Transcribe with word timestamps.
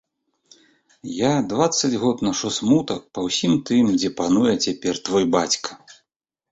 Я 1.15 1.29
дваццаць 1.51 1.91
год 2.05 2.25
нашу 2.29 2.51
смутак 2.57 3.07
па 3.19 3.27
ўсім 3.27 3.53
тым, 3.73 3.85
дзе 4.01 4.09
пануе 4.25 4.53
цяпер 4.65 4.93
твой 5.09 5.31
бацька. 5.39 5.71